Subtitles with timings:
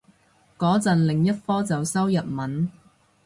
[0.57, 2.71] 個陣另一科就修日文